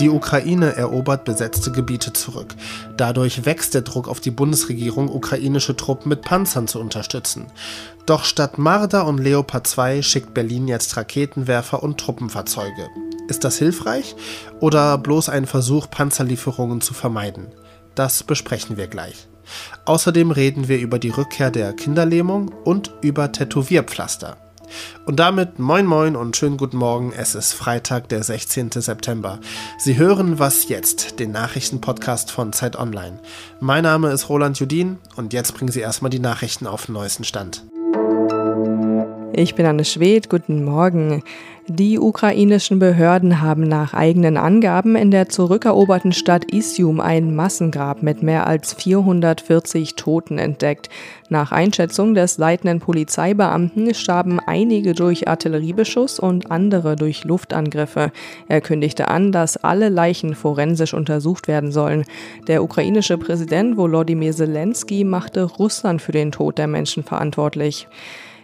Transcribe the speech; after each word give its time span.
Die 0.00 0.08
Ukraine 0.08 0.76
erobert 0.76 1.24
besetzte 1.24 1.70
Gebiete 1.70 2.14
zurück. 2.14 2.54
Dadurch 2.96 3.44
wächst 3.44 3.74
der 3.74 3.82
Druck 3.82 4.08
auf 4.08 4.18
die 4.18 4.30
Bundesregierung, 4.30 5.10
ukrainische 5.10 5.76
Truppen 5.76 6.08
mit 6.08 6.22
Panzern 6.22 6.66
zu 6.66 6.80
unterstützen. 6.80 7.48
Doch 8.06 8.24
statt 8.24 8.56
Marder 8.56 9.06
und 9.06 9.18
Leopard 9.18 9.66
2 9.66 10.00
schickt 10.00 10.32
Berlin 10.32 10.68
jetzt 10.68 10.96
Raketenwerfer 10.96 11.82
und 11.82 12.00
Truppenfahrzeuge. 12.00 12.88
Ist 13.28 13.44
das 13.44 13.58
hilfreich 13.58 14.16
oder 14.58 14.96
bloß 14.96 15.28
ein 15.28 15.44
Versuch, 15.44 15.90
Panzerlieferungen 15.90 16.80
zu 16.80 16.94
vermeiden? 16.94 17.48
Das 17.94 18.22
besprechen 18.22 18.78
wir 18.78 18.86
gleich. 18.86 19.28
Außerdem 19.84 20.30
reden 20.30 20.66
wir 20.68 20.78
über 20.78 20.98
die 20.98 21.10
Rückkehr 21.10 21.50
der 21.50 21.74
Kinderlähmung 21.74 22.48
und 22.64 22.90
über 23.02 23.32
Tätowierpflaster. 23.32 24.38
Und 25.06 25.20
damit 25.20 25.58
moin 25.58 25.86
moin 25.86 26.16
und 26.16 26.36
schönen 26.36 26.56
guten 26.56 26.76
Morgen. 26.76 27.12
Es 27.16 27.34
ist 27.34 27.52
Freitag, 27.52 28.08
der 28.08 28.22
16. 28.22 28.70
September. 28.72 29.40
Sie 29.78 29.96
hören 29.96 30.38
Was 30.38 30.68
jetzt, 30.68 31.18
den 31.18 31.32
Nachrichtenpodcast 31.32 32.30
von 32.30 32.52
Zeit 32.52 32.76
Online. 32.76 33.18
Mein 33.60 33.84
Name 33.84 34.10
ist 34.10 34.28
Roland 34.28 34.58
Judin 34.58 34.98
und 35.16 35.32
jetzt 35.32 35.54
bringen 35.54 35.72
Sie 35.72 35.80
erstmal 35.80 36.10
die 36.10 36.18
Nachrichten 36.18 36.66
auf 36.66 36.86
den 36.86 36.94
neuesten 36.94 37.24
Stand. 37.24 37.64
Ich 39.32 39.54
bin 39.54 39.64
Anne 39.64 39.84
Schwed, 39.84 40.28
guten 40.28 40.64
Morgen. 40.64 41.22
Die 41.68 42.00
ukrainischen 42.00 42.80
Behörden 42.80 43.40
haben 43.40 43.62
nach 43.62 43.94
eigenen 43.94 44.36
Angaben 44.36 44.96
in 44.96 45.12
der 45.12 45.28
zurückeroberten 45.28 46.12
Stadt 46.12 46.52
Isium 46.52 46.98
ein 46.98 47.36
Massengrab 47.36 48.02
mit 48.02 48.24
mehr 48.24 48.48
als 48.48 48.74
440 48.74 49.94
Toten 49.94 50.38
entdeckt. 50.38 50.88
Nach 51.28 51.52
Einschätzung 51.52 52.14
des 52.14 52.38
leitenden 52.38 52.80
Polizeibeamten 52.80 53.94
starben 53.94 54.40
einige 54.40 54.94
durch 54.94 55.28
Artilleriebeschuss 55.28 56.18
und 56.18 56.50
andere 56.50 56.96
durch 56.96 57.22
Luftangriffe. 57.22 58.10
Er 58.48 58.60
kündigte 58.60 59.06
an, 59.06 59.30
dass 59.30 59.56
alle 59.56 59.90
Leichen 59.90 60.34
forensisch 60.34 60.92
untersucht 60.92 61.46
werden 61.46 61.70
sollen. 61.70 62.04
Der 62.48 62.64
ukrainische 62.64 63.16
Präsident 63.16 63.76
Volodymyr 63.76 64.32
Zelensky 64.32 65.04
machte 65.04 65.44
Russland 65.44 66.02
für 66.02 66.12
den 66.12 66.32
Tod 66.32 66.58
der 66.58 66.66
Menschen 66.66 67.04
verantwortlich. 67.04 67.86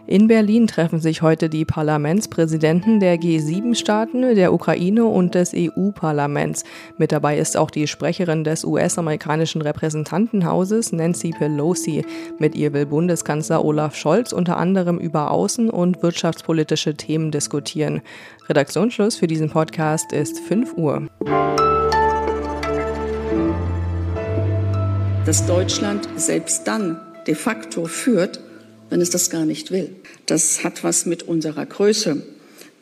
In 0.08 0.28
Berlin 0.28 0.68
treffen 0.68 1.00
sich 1.00 1.20
heute 1.20 1.48
die 1.48 1.64
Parlamentspräsidenten 1.64 3.00
der 3.00 3.16
G7-Staaten, 3.16 4.36
der 4.36 4.52
Ukraine 4.52 5.04
und 5.04 5.34
des 5.34 5.52
EU-Parlaments. 5.52 6.62
Mit 6.96 7.10
dabei 7.10 7.38
ist 7.38 7.56
auch 7.56 7.72
die 7.72 7.88
Sprecherin 7.88 8.44
des 8.44 8.64
US-amerikanischen 8.64 9.62
Repräsentantenhauses, 9.62 10.92
Nancy 10.92 11.32
Pelosi. 11.36 12.04
Mit 12.38 12.54
ihr 12.54 12.72
will 12.72 12.86
Bundeskanzler 12.86 13.64
Olaf 13.64 13.96
Scholz 13.96 14.32
unter 14.32 14.58
anderem 14.58 14.98
über 14.98 15.32
außen- 15.32 15.70
und 15.70 16.00
wirtschaftspolitische 16.04 16.94
Themen 16.94 17.32
diskutieren. 17.32 18.00
Redaktionsschluss 18.48 19.16
für 19.16 19.26
diesen 19.26 19.50
Podcast 19.50 20.12
ist 20.12 20.38
5 20.38 20.74
Uhr. 20.74 21.08
Dass 25.26 25.44
Deutschland 25.46 26.08
selbst 26.14 26.68
dann 26.68 27.00
de 27.26 27.34
facto 27.34 27.86
führt, 27.86 28.38
wenn 28.90 29.00
es 29.00 29.10
das 29.10 29.30
gar 29.30 29.44
nicht 29.44 29.70
will. 29.70 29.90
Das 30.26 30.64
hat 30.64 30.84
was 30.84 31.06
mit 31.06 31.22
unserer 31.22 31.66
Größe, 31.66 32.22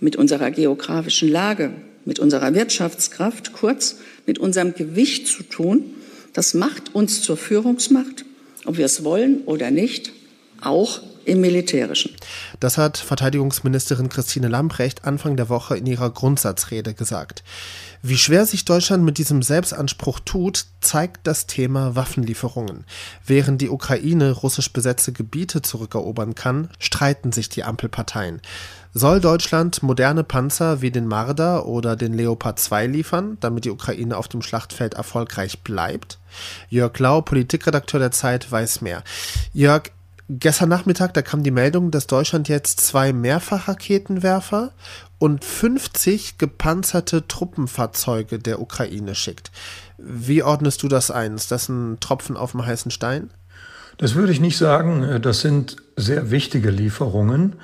mit 0.00 0.16
unserer 0.16 0.50
geografischen 0.50 1.28
Lage, 1.30 1.72
mit 2.04 2.18
unserer 2.18 2.54
Wirtschaftskraft, 2.54 3.52
kurz 3.52 3.96
mit 4.26 4.38
unserem 4.38 4.74
Gewicht 4.74 5.26
zu 5.26 5.42
tun. 5.42 5.94
Das 6.32 6.54
macht 6.54 6.94
uns 6.94 7.22
zur 7.22 7.36
Führungsmacht, 7.36 8.24
ob 8.64 8.76
wir 8.76 8.86
es 8.86 9.04
wollen 9.04 9.42
oder 9.46 9.70
nicht, 9.70 10.12
auch 10.60 11.00
im 11.24 11.40
Militärischen. 11.40 12.12
Das 12.60 12.78
hat 12.78 12.98
Verteidigungsministerin 12.98 14.08
Christine 14.08 14.48
Lambrecht 14.48 15.04
Anfang 15.04 15.36
der 15.36 15.48
Woche 15.48 15.76
in 15.76 15.86
ihrer 15.86 16.10
Grundsatzrede 16.10 16.94
gesagt. 16.94 17.42
Wie 18.02 18.16
schwer 18.16 18.46
sich 18.46 18.64
Deutschland 18.64 19.04
mit 19.04 19.18
diesem 19.18 19.42
Selbstanspruch 19.42 20.20
tut, 20.20 20.66
zeigt 20.80 21.26
das 21.26 21.46
Thema 21.46 21.96
Waffenlieferungen. 21.96 22.84
Während 23.26 23.60
die 23.60 23.70
Ukraine 23.70 24.30
russisch 24.30 24.72
besetzte 24.72 25.12
Gebiete 25.12 25.62
zurückerobern 25.62 26.34
kann, 26.34 26.68
streiten 26.78 27.32
sich 27.32 27.48
die 27.48 27.64
Ampelparteien. 27.64 28.40
Soll 28.92 29.20
Deutschland 29.20 29.82
moderne 29.82 30.22
Panzer 30.22 30.80
wie 30.80 30.92
den 30.92 31.08
Marder 31.08 31.66
oder 31.66 31.96
den 31.96 32.12
Leopard 32.12 32.60
2 32.60 32.86
liefern, 32.86 33.38
damit 33.40 33.64
die 33.64 33.70
Ukraine 33.70 34.16
auf 34.16 34.28
dem 34.28 34.40
Schlachtfeld 34.40 34.94
erfolgreich 34.94 35.64
bleibt? 35.64 36.18
Jörg 36.68 36.96
Lau, 37.00 37.20
Politikredakteur 37.20 37.98
der 37.98 38.12
Zeit, 38.12 38.52
weiß 38.52 38.82
mehr. 38.82 39.02
Jörg, 39.52 39.90
gestern 40.28 40.68
Nachmittag, 40.68 41.14
da 41.14 41.22
kam 41.22 41.42
die 41.42 41.50
Meldung, 41.50 41.90
dass 41.90 42.06
Deutschland 42.06 42.48
jetzt 42.48 42.80
zwei 42.80 43.12
Mehrfachraketenwerfer 43.12 44.72
und 45.18 45.44
50 45.44 46.38
gepanzerte 46.38 47.26
Truppenfahrzeuge 47.26 48.38
der 48.38 48.60
Ukraine 48.60 49.14
schickt. 49.14 49.50
Wie 49.98 50.42
ordnest 50.42 50.82
du 50.82 50.88
das 50.88 51.10
ein? 51.10 51.34
Ist 51.34 51.50
das 51.50 51.68
ein 51.68 51.98
Tropfen 52.00 52.36
auf 52.36 52.52
dem 52.52 52.64
heißen 52.64 52.90
Stein? 52.90 53.30
Das 53.98 54.14
würde 54.14 54.32
ich 54.32 54.40
nicht 54.40 54.58
sagen. 54.58 55.20
Das 55.22 55.40
sind 55.40 55.76
sehr 55.96 56.30
wichtige 56.30 56.70
Lieferungen. 56.70 57.56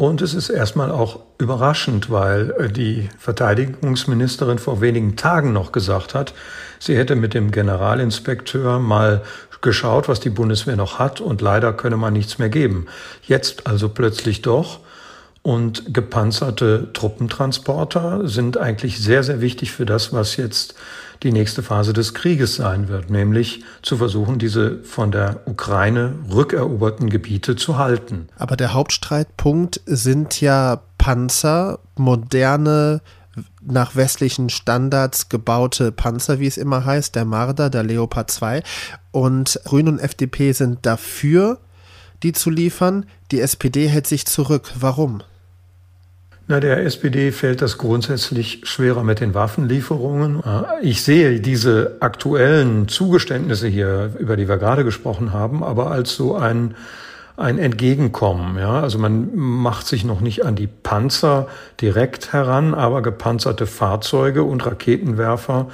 Und 0.00 0.22
es 0.22 0.32
ist 0.32 0.48
erstmal 0.48 0.92
auch 0.92 1.18
überraschend, 1.38 2.08
weil 2.08 2.70
die 2.70 3.08
Verteidigungsministerin 3.18 4.58
vor 4.58 4.80
wenigen 4.80 5.16
Tagen 5.16 5.52
noch 5.52 5.72
gesagt 5.72 6.14
hat, 6.14 6.34
sie 6.78 6.96
hätte 6.96 7.16
mit 7.16 7.34
dem 7.34 7.50
Generalinspekteur 7.50 8.78
mal 8.78 9.24
geschaut, 9.60 10.08
was 10.08 10.20
die 10.20 10.30
Bundeswehr 10.30 10.76
noch 10.76 10.98
hat 10.98 11.20
und 11.20 11.40
leider 11.40 11.72
könne 11.72 11.96
man 11.96 12.12
nichts 12.12 12.38
mehr 12.38 12.48
geben. 12.48 12.86
Jetzt 13.26 13.66
also 13.66 13.88
plötzlich 13.88 14.42
doch. 14.42 14.80
Und 15.42 15.94
gepanzerte 15.94 16.92
Truppentransporter 16.92 18.28
sind 18.28 18.58
eigentlich 18.58 18.98
sehr, 18.98 19.22
sehr 19.22 19.40
wichtig 19.40 19.72
für 19.72 19.86
das, 19.86 20.12
was 20.12 20.36
jetzt 20.36 20.74
die 21.22 21.32
nächste 21.32 21.62
Phase 21.62 21.92
des 21.92 22.14
Krieges 22.14 22.56
sein 22.56 22.88
wird, 22.88 23.10
nämlich 23.10 23.64
zu 23.82 23.96
versuchen, 23.96 24.38
diese 24.38 24.82
von 24.82 25.10
der 25.10 25.40
Ukraine 25.46 26.14
rückeroberten 26.30 27.08
Gebiete 27.10 27.56
zu 27.56 27.78
halten. 27.78 28.28
Aber 28.36 28.56
der 28.56 28.74
Hauptstreitpunkt 28.74 29.80
sind 29.86 30.40
ja 30.40 30.82
Panzer, 30.98 31.78
moderne 31.96 33.00
nach 33.60 33.96
westlichen 33.96 34.50
Standards 34.50 35.28
gebaute 35.28 35.92
Panzer, 35.92 36.40
wie 36.40 36.46
es 36.46 36.56
immer 36.56 36.84
heißt, 36.84 37.14
der 37.14 37.24
Marder, 37.24 37.70
der 37.70 37.82
Leopard 37.82 38.30
2. 38.30 38.62
Und 39.10 39.60
Grün 39.64 39.88
und 39.88 39.98
FDP 39.98 40.52
sind 40.52 40.84
dafür, 40.86 41.58
die 42.22 42.32
zu 42.32 42.50
liefern. 42.50 43.06
Die 43.30 43.40
SPD 43.40 43.88
hält 43.88 44.06
sich 44.06 44.26
zurück. 44.26 44.72
Warum? 44.78 45.22
Na, 46.50 46.60
der 46.60 46.82
SPD 46.82 47.30
fällt 47.30 47.60
das 47.60 47.76
grundsätzlich 47.76 48.62
schwerer 48.62 49.04
mit 49.04 49.20
den 49.20 49.34
Waffenlieferungen. 49.34 50.42
Ich 50.80 51.02
sehe 51.02 51.40
diese 51.40 51.98
aktuellen 52.00 52.88
Zugeständnisse 52.88 53.68
hier, 53.68 54.14
über 54.18 54.34
die 54.34 54.48
wir 54.48 54.56
gerade 54.56 54.82
gesprochen 54.82 55.34
haben, 55.34 55.62
aber 55.62 55.90
als 55.90 56.14
so 56.14 56.36
ein, 56.36 56.74
ein 57.38 57.58
Entgegenkommen. 57.58 58.58
Ja? 58.58 58.80
Also 58.80 58.98
man 58.98 59.34
macht 59.36 59.86
sich 59.86 60.04
noch 60.04 60.20
nicht 60.20 60.44
an 60.44 60.56
die 60.56 60.66
Panzer 60.66 61.46
direkt 61.80 62.32
heran, 62.32 62.74
aber 62.74 63.00
gepanzerte 63.00 63.66
Fahrzeuge 63.66 64.42
und 64.42 64.66
Raketenwerfer 64.66 65.68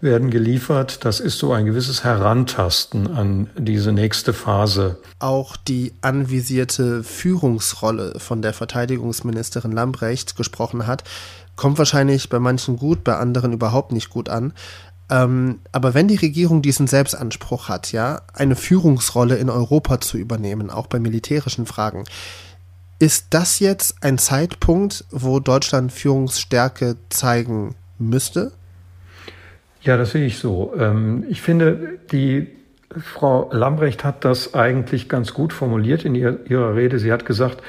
werden 0.00 0.30
geliefert. 0.30 1.04
Das 1.04 1.20
ist 1.20 1.38
so 1.38 1.52
ein 1.52 1.64
gewisses 1.64 2.02
Herantasten 2.02 3.14
an 3.14 3.50
diese 3.56 3.92
nächste 3.92 4.32
Phase. 4.32 4.98
Auch 5.20 5.56
die 5.56 5.92
anvisierte 6.00 7.04
Führungsrolle, 7.04 8.18
von 8.18 8.42
der 8.42 8.52
Verteidigungsministerin 8.52 9.70
Lambrecht 9.70 10.36
gesprochen 10.36 10.86
hat, 10.86 11.04
kommt 11.56 11.78
wahrscheinlich 11.78 12.28
bei 12.28 12.40
manchen 12.40 12.76
gut, 12.76 13.04
bei 13.04 13.16
anderen 13.16 13.52
überhaupt 13.52 13.92
nicht 13.92 14.10
gut 14.10 14.28
an. 14.28 14.52
Ähm, 15.10 15.60
aber 15.72 15.94
wenn 15.94 16.08
die 16.08 16.16
Regierung 16.16 16.62
diesen 16.62 16.86
Selbstanspruch 16.86 17.68
hat, 17.68 17.92
ja, 17.92 18.22
eine 18.34 18.56
Führungsrolle 18.56 19.36
in 19.36 19.50
Europa 19.50 20.00
zu 20.00 20.16
übernehmen, 20.16 20.70
auch 20.70 20.86
bei 20.86 20.98
militärischen 20.98 21.66
Fragen, 21.66 22.04
ist 22.98 23.26
das 23.30 23.58
jetzt 23.58 23.96
ein 24.02 24.16
Zeitpunkt, 24.16 25.04
wo 25.10 25.40
Deutschland 25.40 25.92
Führungsstärke 25.92 26.96
zeigen 27.08 27.74
müsste? 27.98 28.52
Ja, 29.82 29.96
das 29.96 30.12
sehe 30.12 30.24
ich 30.24 30.38
so. 30.38 30.72
Ähm, 30.78 31.24
ich 31.28 31.42
finde, 31.42 31.98
die 32.12 32.48
Frau 32.96 33.50
Lambrecht 33.52 34.04
hat 34.04 34.24
das 34.24 34.54
eigentlich 34.54 35.08
ganz 35.08 35.34
gut 35.34 35.52
formuliert 35.52 36.04
in 36.04 36.14
ihrer 36.14 36.76
Rede. 36.76 36.98
Sie 36.98 37.12
hat 37.12 37.26
gesagt, 37.26 37.62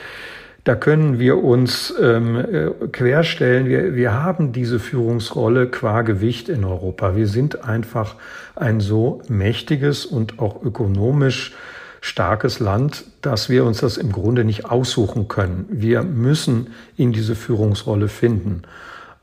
da 0.63 0.75
können 0.75 1.19
wir 1.19 1.43
uns 1.43 1.93
ähm, 2.01 2.35
äh, 2.37 2.87
querstellen. 2.87 3.67
Wir, 3.67 3.95
wir 3.95 4.13
haben 4.13 4.53
diese 4.53 4.79
Führungsrolle 4.79 5.67
qua 5.67 6.03
Gewicht 6.03 6.47
in 6.47 6.63
Europa. 6.63 7.15
Wir 7.15 7.27
sind 7.27 7.65
einfach 7.65 8.15
ein 8.55 8.79
so 8.79 9.21
mächtiges 9.27 10.05
und 10.05 10.39
auch 10.39 10.63
ökonomisch 10.63 11.53
starkes 11.99 12.59
Land, 12.59 13.05
dass 13.21 13.49
wir 13.49 13.65
uns 13.65 13.79
das 13.79 13.97
im 13.97 14.11
Grunde 14.11 14.45
nicht 14.45 14.65
aussuchen 14.65 15.27
können. 15.27 15.65
Wir 15.69 16.03
müssen 16.03 16.67
in 16.97 17.11
diese 17.11 17.35
Führungsrolle 17.35 18.07
finden. 18.07 18.61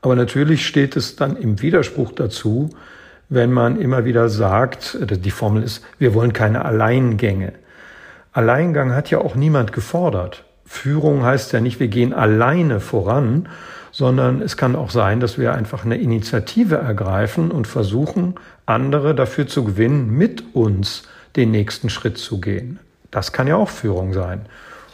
Aber 0.01 0.15
natürlich 0.15 0.65
steht 0.65 0.95
es 0.95 1.15
dann 1.15 1.37
im 1.37 1.61
Widerspruch 1.61 2.11
dazu, 2.11 2.71
wenn 3.29 3.51
man 3.51 3.79
immer 3.79 4.03
wieder 4.03 4.29
sagt, 4.29 4.97
die 4.99 5.31
Formel 5.31 5.63
ist, 5.63 5.83
wir 5.99 6.13
wollen 6.13 6.33
keine 6.33 6.65
Alleingänge. 6.65 7.53
Alleingang 8.31 8.93
hat 8.93 9.09
ja 9.09 9.19
auch 9.19 9.35
niemand 9.35 9.73
gefordert. 9.73 10.43
Führung 10.71 11.23
heißt 11.23 11.51
ja 11.51 11.59
nicht, 11.59 11.81
wir 11.81 11.89
gehen 11.89 12.13
alleine 12.13 12.79
voran, 12.79 13.49
sondern 13.91 14.41
es 14.41 14.55
kann 14.55 14.77
auch 14.77 14.89
sein, 14.89 15.19
dass 15.19 15.37
wir 15.37 15.53
einfach 15.53 15.83
eine 15.83 15.97
Initiative 15.97 16.75
ergreifen 16.75 17.51
und 17.51 17.67
versuchen, 17.67 18.35
andere 18.65 19.13
dafür 19.13 19.45
zu 19.47 19.65
gewinnen, 19.65 20.09
mit 20.09 20.55
uns 20.55 21.03
den 21.35 21.51
nächsten 21.51 21.89
Schritt 21.89 22.17
zu 22.17 22.39
gehen. 22.39 22.79
Das 23.11 23.33
kann 23.33 23.47
ja 23.47 23.57
auch 23.57 23.69
Führung 23.69 24.13
sein. 24.13 24.45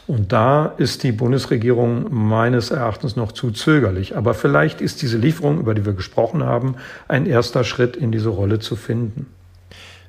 Und 0.08 0.32
da 0.32 0.66
ist 0.66 1.04
die 1.04 1.12
Bundesregierung 1.12 2.06
meines 2.10 2.70
Erachtens 2.70 3.14
noch 3.14 3.30
zu 3.30 3.52
zögerlich. 3.52 4.16
Aber 4.16 4.34
vielleicht 4.34 4.80
ist 4.80 5.00
diese 5.00 5.16
Lieferung, 5.16 5.60
über 5.60 5.74
die 5.74 5.86
wir 5.86 5.94
gesprochen 5.94 6.42
haben, 6.42 6.74
ein 7.06 7.24
erster 7.24 7.62
Schritt 7.62 7.96
in 7.96 8.10
diese 8.10 8.30
Rolle 8.30 8.58
zu 8.58 8.74
finden. 8.74 9.26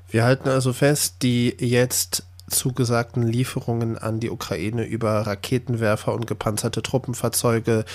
Wir 0.09 0.23
halten 0.25 0.49
also 0.49 0.73
fest, 0.73 1.17
die 1.21 1.55
jetzt 1.59 2.25
zugesagten 2.49 3.23
Lieferungen 3.23 3.97
an 3.97 4.19
die 4.19 4.29
Ukraine 4.29 4.85
über 4.85 5.25
Raketenwerfer 5.27 6.13
und 6.13 6.27
gepanzerte 6.27 6.81
Truppenfahrzeuge 6.81 7.85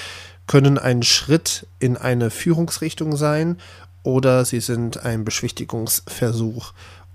können 0.47 0.79
ein 0.79 1.03
Schritt 1.03 1.67
in 1.79 1.97
eine 1.97 2.31
Führungsrichtung 2.31 3.17
sein 3.17 3.59
oder 4.03 4.45
sie 4.45 4.61
sind 4.61 5.05
ein 5.05 5.25
Beschwichtigungsversuch, 5.25 6.73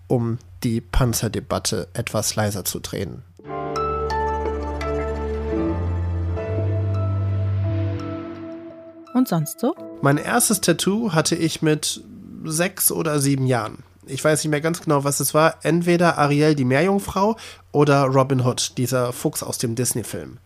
um 0.08 0.40
die 0.64 0.82
Panzerdebatte 0.82 1.88
etwas 1.94 2.36
leiser 2.36 2.66
zu 2.66 2.80
drehen. 2.80 3.24
Und 9.14 9.28
sonst 9.28 9.60
so? 9.60 9.76
Mein 10.02 10.18
erstes 10.18 10.62
Tattoo 10.62 11.14
hatte 11.14 11.36
ich 11.36 11.62
mit 11.62 12.04
sechs 12.46 12.92
oder 12.92 13.20
sieben 13.20 13.48
Jahren. 13.48 13.84
Ich 14.10 14.24
weiß 14.24 14.44
nicht 14.44 14.52
mehr 14.52 14.62
ganz 14.62 14.82
genau, 14.82 15.04
was 15.04 15.20
es 15.20 15.34
war. 15.34 15.58
Entweder 15.62 16.18
Ariel 16.18 16.56
die 16.56 16.66
Meerjungfrau 16.66 17.38
oder 17.72 18.04
Robin 18.04 18.42
Hood, 18.42 18.78
dieser 18.78 19.14
Fuchs 19.14 19.44
aus 19.44 19.58
dem 19.60 19.76
Disney-Film. 19.76 20.40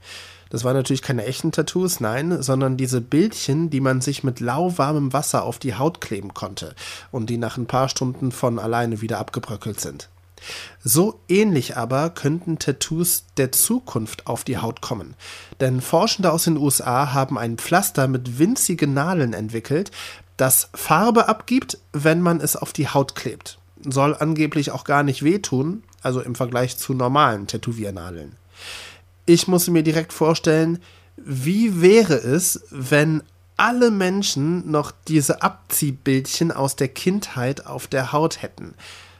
Das 0.50 0.63
waren 0.63 0.75
natürlich 0.75 1.01
keine 1.01 1.25
echten 1.25 1.51
Tattoos, 1.51 2.00
nein, 2.00 2.44
sondern 2.44 2.77
diese 2.77 3.01
Bildchen, 3.01 3.69
die 3.69 3.81
man 3.81 4.01
sich 4.01 4.24
mit 4.24 4.39
lauwarmem 4.39 5.12
Wasser 5.12 5.44
auf 5.44 5.57
die 5.57 5.75
Haut 5.75 6.01
kleben 6.01 6.33
konnte 6.33 6.75
und 7.12 7.30
die 7.30 7.38
nach 7.38 7.57
ein 7.57 7.65
paar 7.65 7.89
Stunden 7.89 8.31
von 8.31 8.60
alleine 8.60 9.01
wieder 9.01 9.18
abgebröckelt 9.18 9.80
sind. 9.80 10.09
So 10.83 11.21
ähnlich 11.30 11.77
aber 11.77 12.09
könnten 12.09 12.59
Tattoos 12.59 13.25
der 13.38 13.51
Zukunft 13.51 14.27
auf 14.27 14.44
die 14.44 14.57
Haut 14.57 14.81
kommen. 14.81 15.16
Denn 15.59 15.81
Forschende 15.81 16.31
aus 16.31 16.44
den 16.44 16.57
USA 16.57 17.13
haben 17.13 17.38
ein 17.38 17.57
Pflaster 17.57 18.07
mit 18.07 18.39
winzigen 18.39 18.94
Nadeln 18.94 19.33
entwickelt, 19.33 19.92
das 20.38 20.69
Farbe 20.74 21.27
abgibt, 21.27 21.77
wenn 21.91 22.21
man 22.21 22.41
es 22.41 22.56
auf 22.56 22.74
die 22.74 22.88
Haut 22.88 23.15
klebt. 23.15 23.59
Soll 23.85 24.15
angeblich 24.15 24.71
auch 24.71 24.83
gar 24.83 25.03
nicht 25.03 25.24
wehtun, 25.24 25.83
also 26.01 26.21
im 26.21 26.35
Vergleich 26.35 26.77
zu 26.77 26.94
normalen 26.94 27.47
Tätowiernadeln 27.47 28.38
ich 29.25 29.47
muss 29.47 29.69
mir 29.69 29.83
direkt 29.83 30.13
vorstellen, 30.13 30.80
wie 31.18 31.81
wäre 31.81 32.15
es, 32.15 32.63
wenn 32.69 33.24
alle 33.56 33.91
Menschen 33.91 34.69
noch 34.69 34.91
diese 35.07 35.41
Abziehbildchen 35.41 36.51
aus 36.51 36.75
der 36.75 36.88
Kindheit 36.88 37.65
auf 37.68 37.88
der 37.88 38.12
Haut 38.12 38.41
hätten. 38.41 38.74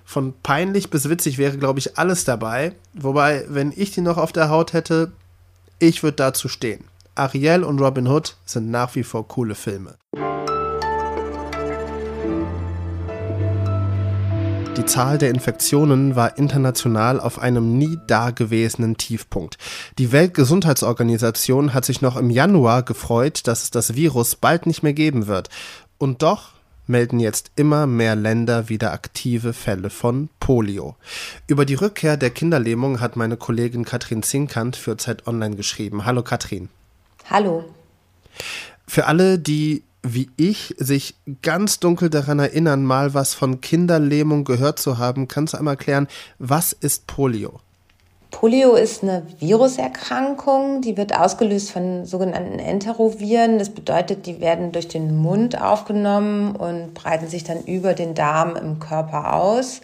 Von 0.04 0.34
peinlich 0.44 0.90
bis 0.90 1.08
witzig 1.08 1.38
wäre, 1.38 1.58
glaube 1.58 1.80
ich, 1.80 1.98
alles 1.98 2.26
dabei. 2.26 2.74
Wobei, 2.94 3.46
wenn 3.48 3.72
ich 3.76 3.92
die 3.92 4.02
noch 4.02 4.18
auf 4.18 4.32
der 4.32 4.50
Haut 4.50 4.74
hätte, 4.74 5.14
ich 5.80 6.04
würde 6.04 6.18
dazu 6.18 6.50
stehen. 6.50 6.84
Ariel 7.16 7.64
und 7.64 7.80
Robin 7.80 8.08
Hood 8.08 8.36
sind 8.46 8.72
nach 8.72 8.96
wie 8.96 9.04
vor 9.04 9.28
coole 9.28 9.56
Filme. 9.56 9.96
Die 14.76 14.86
Zahl 14.86 15.20
der 15.20 15.30
Infektionen 15.30 16.16
war 16.16 16.40
international 16.40 17.20
auf 17.20 17.38
einem 17.38 17.78
nie 17.78 18.00
dagewesenen 18.08 18.98
Tiefpunkt. 18.98 19.60
Die 20.00 20.12
Weltgesundheitsorganisation 20.12 21.76
hat 21.76 21.86
sich 21.86 22.02
noch 22.02 22.18
im 22.18 22.32
Januar 22.32 22.82
gefreut, 22.82 23.42
dass 23.46 23.64
es 23.64 23.72
das 23.72 23.94
Virus 23.96 24.36
bald 24.36 24.66
nicht 24.66 24.82
mehr 24.82 24.94
geben 24.94 25.28
wird. 25.28 25.50
Und 26.00 26.24
doch 26.24 26.54
melden 26.88 27.20
jetzt 27.20 27.52
immer 27.56 27.86
mehr 27.86 28.16
Länder 28.16 28.68
wieder 28.68 28.94
aktive 28.94 29.54
Fälle 29.54 29.92
von 29.92 30.30
Polio. 30.40 30.96
Über 31.46 31.66
die 31.66 31.76
Rückkehr 31.76 32.18
der 32.18 32.32
Kinderlähmung 32.32 33.00
hat 33.00 33.16
meine 33.16 33.38
Kollegin 33.38 33.86
Katrin 33.86 34.24
Zinkant 34.24 34.76
für 34.76 34.98
Zeit 34.98 35.28
Online 35.28 35.56
geschrieben. 35.56 36.04
Hallo 36.04 36.24
Katrin. 36.24 36.70
Hallo. 37.30 37.64
Für 38.88 39.06
alle, 39.06 39.38
die 39.38 39.84
wie 40.04 40.30
ich 40.36 40.76
sich 40.78 41.16
ganz 41.42 41.80
dunkel 41.80 42.10
daran 42.10 42.40
erinnern, 42.40 42.84
mal 42.84 43.14
was 43.14 43.34
von 43.34 43.62
Kinderlähmung 43.62 44.44
gehört 44.44 44.78
zu 44.78 44.98
haben. 44.98 45.30
Kannst 45.30 45.54
du 45.54 45.58
einmal 45.58 45.76
erklären, 45.76 46.08
was 46.40 46.74
ist 46.74 47.08
Polio? 47.08 47.62
Polio 48.32 48.76
ist 48.76 49.04
eine 49.04 49.26
Viruserkrankung, 49.40 50.82
die 50.82 50.98
wird 50.98 51.16
ausgelöst 51.18 51.72
von 51.72 52.06
sogenannten 52.06 52.60
Enteroviren. 52.60 53.60
Das 53.60 53.70
bedeutet, 53.70 54.26
die 54.26 54.42
werden 54.42 54.72
durch 54.72 54.88
den 54.88 55.16
Mund 55.16 55.62
aufgenommen 55.62 56.56
und 56.56 56.94
breiten 56.94 57.28
sich 57.28 57.44
dann 57.44 57.64
über 57.64 57.94
den 57.94 58.16
Darm 58.16 58.56
im 58.56 58.80
Körper 58.80 59.34
aus. 59.34 59.82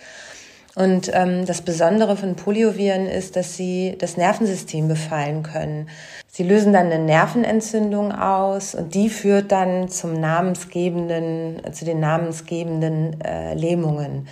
Und 0.80 1.12
ähm, 1.14 1.46
das 1.46 1.62
Besondere 1.62 2.16
von 2.16 2.36
Polioviren 2.36 3.06
ist, 3.06 3.36
dass 3.36 3.58
sie 3.58 3.98
das 4.00 4.16
Nervensystem 4.16 4.88
befallen 4.88 5.44
können. 5.44 5.90
Sie 6.30 6.44
lösen 6.44 6.72
dann 6.72 6.86
eine 6.86 7.04
Nervenentzündung 7.04 8.14
aus 8.14 8.76
und 8.76 8.96
die 8.96 9.10
führt 9.10 9.52
dann 9.52 9.90
zum 9.90 10.14
namensgebenden, 10.14 11.62
zu 11.74 11.84
den 11.84 12.00
namensgebenden 12.00 13.20
äh, 13.20 13.56
Lähmungen. 13.56 14.30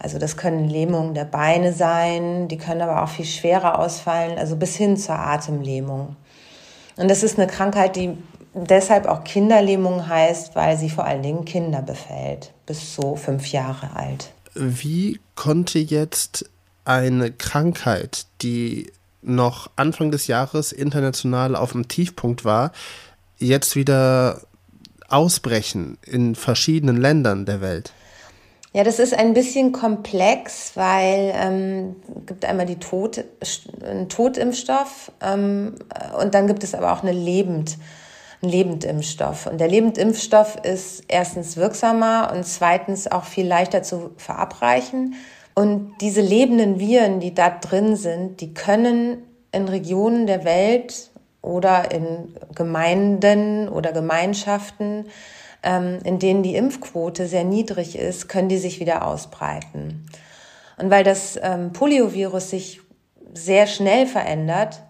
Also 0.00 0.18
das 0.18 0.36
können 0.36 0.68
Lähmungen 0.68 1.14
der 1.14 1.26
Beine 1.26 1.72
sein, 1.72 2.48
die 2.48 2.58
können 2.58 2.82
aber 2.82 3.04
auch 3.04 3.08
viel 3.08 3.24
schwerer 3.24 3.78
ausfallen, 3.78 4.36
also 4.36 4.56
bis 4.56 4.74
hin 4.74 4.96
zur 4.96 5.14
Atemlähmung. 5.14 6.16
Und 6.96 7.08
das 7.08 7.22
ist 7.22 7.38
eine 7.38 7.46
Krankheit, 7.46 7.94
die 7.94 8.18
deshalb 8.52 9.06
auch 9.06 9.22
Kinderlähmung 9.22 10.08
heißt, 10.08 10.56
weil 10.56 10.76
sie 10.76 10.90
vor 10.90 11.04
allen 11.04 11.22
Dingen 11.22 11.44
Kinder 11.44 11.82
befällt, 11.82 12.52
bis 12.66 12.96
so 12.96 13.14
fünf 13.14 13.52
Jahre 13.52 13.90
alt 13.94 14.34
wie 14.54 15.20
konnte 15.34 15.78
jetzt 15.78 16.48
eine 16.84 17.32
Krankheit, 17.32 18.26
die 18.42 18.92
noch 19.22 19.70
Anfang 19.76 20.10
des 20.10 20.26
Jahres 20.26 20.72
international 20.72 21.56
auf 21.56 21.72
dem 21.72 21.88
Tiefpunkt 21.88 22.44
war, 22.44 22.72
jetzt 23.38 23.74
wieder 23.74 24.42
ausbrechen 25.08 25.98
in 26.04 26.34
verschiedenen 26.34 26.96
Ländern 26.96 27.46
der 27.46 27.60
Welt? 27.60 27.92
Ja, 28.72 28.82
das 28.82 28.98
ist 28.98 29.14
ein 29.14 29.34
bisschen 29.34 29.70
komplex, 29.70 30.72
weil 30.74 31.32
ähm, 31.34 31.96
gibt 32.26 32.44
einmal 32.44 32.66
die 32.66 32.80
Tod, 32.80 33.24
einen 33.82 34.08
Totimpfstoff 34.08 35.12
ähm, 35.20 35.76
und 36.20 36.34
dann 36.34 36.48
gibt 36.48 36.64
es 36.64 36.74
aber 36.74 36.92
auch 36.92 37.02
eine 37.02 37.12
Lebend 37.12 37.78
ein 38.44 38.50
Lebendimpfstoff. 38.50 39.46
Und 39.46 39.58
der 39.58 39.68
Lebendimpfstoff 39.68 40.56
ist 40.62 41.04
erstens 41.08 41.56
wirksamer 41.56 42.32
und 42.34 42.44
zweitens 42.44 43.10
auch 43.10 43.24
viel 43.24 43.46
leichter 43.46 43.82
zu 43.82 44.12
verabreichen. 44.16 45.14
Und 45.54 45.94
diese 46.00 46.20
lebenden 46.20 46.78
Viren, 46.78 47.20
die 47.20 47.34
da 47.34 47.50
drin 47.50 47.96
sind, 47.96 48.40
die 48.40 48.54
können 48.54 49.18
in 49.52 49.68
Regionen 49.68 50.26
der 50.26 50.44
Welt 50.44 51.10
oder 51.42 51.92
in 51.92 52.34
Gemeinden 52.54 53.68
oder 53.68 53.92
Gemeinschaften, 53.92 55.06
ähm, 55.62 55.98
in 56.04 56.18
denen 56.18 56.42
die 56.42 56.56
Impfquote 56.56 57.26
sehr 57.26 57.44
niedrig 57.44 57.96
ist, 57.96 58.28
können 58.28 58.48
die 58.48 58.58
sich 58.58 58.80
wieder 58.80 59.06
ausbreiten. 59.06 60.06
Und 60.76 60.90
weil 60.90 61.04
das 61.04 61.38
ähm, 61.40 61.72
Poliovirus 61.72 62.50
sich 62.50 62.80
sehr 63.32 63.66
schnell 63.66 64.06
verändert, 64.06 64.82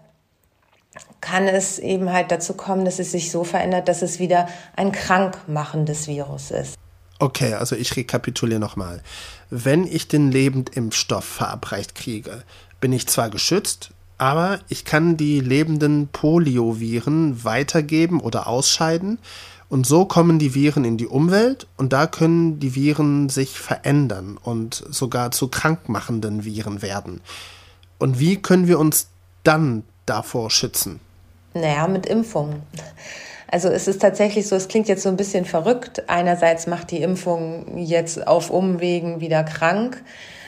kann 1.25 1.47
es 1.47 1.79
eben 1.79 2.13
halt 2.13 2.29
dazu 2.29 2.53
kommen, 2.53 2.85
dass 2.85 2.99
es 2.99 3.11
sich 3.11 3.31
so 3.31 3.43
verändert, 3.43 3.87
dass 3.87 4.03
es 4.03 4.19
wieder 4.19 4.47
ein 4.75 4.91
krankmachendes 4.91 6.07
Virus 6.07 6.51
ist. 6.51 6.75
Okay, 7.17 7.55
also 7.55 7.75
ich 7.75 7.95
rekapituliere 7.95 8.59
nochmal. 8.59 9.01
Wenn 9.49 9.85
ich 9.85 10.07
den 10.07 10.31
Lebendimpfstoff 10.31 11.25
verabreicht 11.25 11.95
kriege, 11.95 12.43
bin 12.79 12.93
ich 12.93 13.07
zwar 13.07 13.31
geschützt, 13.31 13.89
aber 14.19 14.59
ich 14.69 14.85
kann 14.85 15.17
die 15.17 15.39
lebenden 15.39 16.09
Polioviren 16.09 17.43
weitergeben 17.43 18.19
oder 18.19 18.45
ausscheiden. 18.45 19.17
Und 19.67 19.87
so 19.87 20.05
kommen 20.05 20.37
die 20.37 20.53
Viren 20.53 20.85
in 20.85 20.97
die 20.97 21.07
Umwelt 21.07 21.65
und 21.75 21.91
da 21.91 22.05
können 22.05 22.59
die 22.59 22.75
Viren 22.75 23.29
sich 23.29 23.57
verändern 23.59 24.37
und 24.37 24.83
sogar 24.91 25.31
zu 25.31 25.47
krankmachenden 25.47 26.45
Viren 26.45 26.83
werden. 26.83 27.21
Und 27.97 28.19
wie 28.19 28.39
können 28.39 28.67
wir 28.67 28.77
uns 28.77 29.07
dann 29.43 29.83
davor 30.05 30.51
schützen? 30.51 30.99
Naja, 31.55 31.87
mit 31.87 32.05
Impfungen. 32.05 32.61
Also 33.47 33.69
es 33.69 33.87
ist 33.87 34.01
tatsächlich 34.01 34.47
so, 34.47 34.57
es 34.57 34.67
klingt 34.67 34.89
jetzt 34.89 35.03
so 35.03 35.09
ein 35.09 35.15
bisschen 35.15 35.45
verrückt. 35.45 36.03
Einerseits 36.07 36.67
macht 36.67 36.91
die 36.91 37.01
Impfung 37.01 37.77
jetzt 37.77 38.27
auf 38.27 38.49
Umwegen 38.49 39.21
wieder 39.21 39.43
krank 39.45 40.03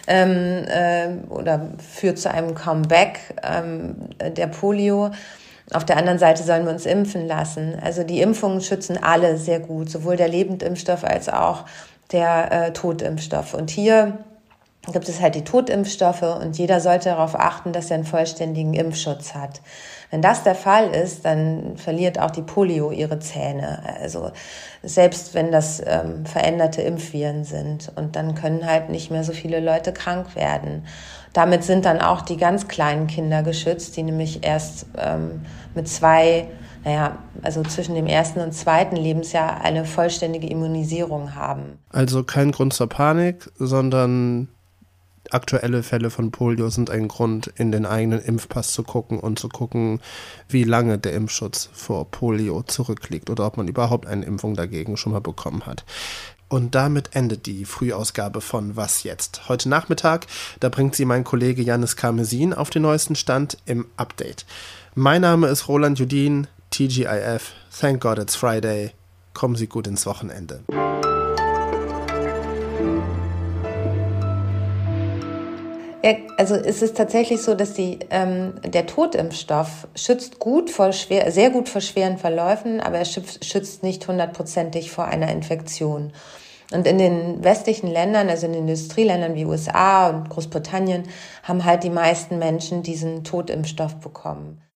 ähm, 0.08 0.66
äh, 0.68 1.08
oder 1.30 1.70
führt 1.78 2.20
zu 2.20 2.30
einem 2.30 2.56
Comeback 2.56 3.20
ähm, 3.42 3.96
der 4.20 4.48
Polio. 4.48 5.12
Auf 5.72 5.86
der 5.86 5.96
anderen 5.96 6.20
Seite 6.20 6.44
sollen 6.44 6.66
wir 6.66 6.74
uns 6.74 6.86
impfen 6.86 7.26
lassen. 7.26 7.78
Also 7.82 8.04
die 8.04 8.20
Impfungen 8.20 8.60
schützen 8.60 9.02
alle 9.02 9.38
sehr 9.38 9.62
gut, 9.62 9.90
sowohl 9.90 10.18
der 10.18 10.28
Lebendimpfstoff 10.28 11.06
als 11.06 11.30
auch 11.30 11.64
der 12.12 12.52
äh, 12.52 12.74
Totimpfstoff. 12.74 13.54
Und 13.54 13.70
hier 13.70 14.18
gibt 14.94 15.10
es 15.10 15.22
halt 15.22 15.36
die 15.36 15.44
Totimpfstoffe 15.44 16.22
und 16.22 16.58
jeder 16.58 16.80
sollte 16.80 17.10
darauf 17.10 17.38
achten, 17.38 17.74
dass 17.74 17.92
er 17.92 17.96
einen 17.96 18.06
vollständigen 18.06 18.74
Impfschutz 18.74 19.36
hat. 19.36 19.62
Wenn 20.12 20.22
das 20.22 20.44
der 20.44 20.56
Fall 20.56 20.90
ist, 20.90 21.26
dann 21.26 21.76
verliert 21.76 22.20
auch 22.20 22.32
die 22.32 22.42
Polio 22.42 22.92
ihre 22.92 23.20
Zähne. 23.20 23.84
Also 24.02 24.32
selbst 24.82 25.34
wenn 25.34 25.52
das 25.52 25.82
ähm, 25.86 26.26
veränderte 26.26 26.82
Impfviren 26.82 27.44
sind. 27.44 27.92
Und 27.96 28.16
dann 28.16 28.36
können 28.36 28.66
halt 28.66 28.90
nicht 28.90 29.12
mehr 29.12 29.24
so 29.24 29.34
viele 29.34 29.60
Leute 29.60 29.92
krank 29.92 30.36
werden. 30.36 30.86
Damit 31.34 31.64
sind 31.64 31.86
dann 31.86 32.00
auch 32.00 32.22
die 32.22 32.38
ganz 32.38 32.68
kleinen 32.68 33.08
Kinder 33.08 33.44
geschützt, 33.44 33.98
die 33.98 34.04
nämlich 34.04 34.46
erst 34.46 34.86
ähm, 34.98 35.42
mit 35.76 35.90
zwei, 35.90 36.48
naja, 36.86 37.18
also 37.44 37.62
zwischen 37.64 37.96
dem 37.96 38.08
ersten 38.08 38.40
und 38.40 38.54
zweiten 38.54 38.96
Lebensjahr 38.96 39.62
eine 39.62 39.84
vollständige 39.84 40.48
Immunisierung 40.48 41.36
haben. 41.36 41.80
Also 41.90 42.24
kein 42.24 42.52
Grund 42.52 42.74
zur 42.74 42.88
Panik, 42.88 43.52
sondern 43.58 44.48
aktuelle 45.34 45.84
Fälle 45.84 46.10
von 46.10 46.32
Polio 46.32 46.70
sind 46.70 46.90
ein 46.90 47.08
Grund, 47.08 47.48
in 47.56 47.72
den 47.72 47.86
eigenen 47.86 48.22
Impfpass 48.22 48.72
zu 48.72 48.84
gucken 48.84 49.20
und 49.20 49.40
zu 49.40 49.50
gucken, 49.50 50.00
wie 50.48 50.64
lange 50.64 50.98
der 50.98 51.14
Impfschutz 51.14 51.70
vor 51.74 52.10
Polio 52.10 52.64
zurückliegt 52.64 53.30
oder 53.30 53.46
ob 53.46 53.58
man 53.58 53.68
überhaupt 53.68 54.06
eine 54.08 54.26
Impfung 54.26 54.56
dagegen 54.56 54.98
schon 54.98 55.12
mal 55.12 55.22
bekommen 55.22 55.66
hat. 55.66 55.86
Und 56.50 56.76
damit 56.76 57.10
endet 57.14 57.46
die 57.46 57.66
Frühausgabe 57.66 58.40
von 58.40 58.78
Was 58.78 59.04
jetzt? 59.04 59.50
Heute 59.50 59.68
Nachmittag, 59.68 60.28
da 60.60 60.70
bringt 60.70 60.96
sie 60.96 61.06
mein 61.06 61.26
Kollege 61.26 61.62
Janis 61.62 61.98
Karmesin 61.98 62.54
auf 62.54 62.70
den 62.70 62.84
neuesten 62.84 63.16
Stand 63.16 63.58
im 63.66 63.86
Update. 63.98 64.46
Mein 64.96 65.22
Name 65.22 65.48
ist 65.48 65.68
Roland 65.68 66.00
Judin, 66.00 66.48
TGIF. 66.72 67.54
Thank 67.78 68.02
God 68.02 68.18
it's 68.18 68.36
Friday. 68.36 68.92
Kommen 69.34 69.56
Sie 69.56 69.68
gut 69.68 69.88
ins 69.88 70.06
Wochenende. 70.06 70.64
Ja, 76.08 76.16
also 76.38 76.56
es 76.56 76.82
ist 76.82 76.96
tatsächlich 76.96 77.42
so, 77.42 77.54
dass 77.54 77.74
die, 77.74 78.00
ähm, 78.12 78.54
der 78.64 78.86
Totimpfstoff 78.86 79.90
schützt 79.94 80.40
gut 80.40 80.70
vor 80.70 80.94
schwer, 80.94 81.30
sehr 81.34 81.50
gut 81.50 81.68
vor 81.68 81.82
schweren 81.82 82.18
Verläufen, 82.18 82.80
aber 82.80 83.00
er 83.00 83.04
schützt 83.04 83.84
nicht 83.84 84.08
hundertprozentig 84.08 84.90
vor 84.90 85.04
einer 85.04 85.30
Infektion. 85.30 86.14
Und 86.72 86.88
in 86.88 86.98
den 86.98 87.44
westlichen 87.44 87.88
Ländern, 87.88 88.30
also 88.30 88.46
in 88.46 88.54
den 88.54 88.70
Industrieländern 88.70 89.36
wie 89.36 89.44
USA 89.44 90.10
und 90.10 90.30
Großbritannien, 90.30 91.04
haben 91.44 91.66
halt 91.66 91.84
die 91.84 91.90
meisten 91.90 92.40
Menschen 92.40 92.84
diesen 92.84 93.26
Totimpfstoff 93.26 94.00
bekommen. 94.00 94.62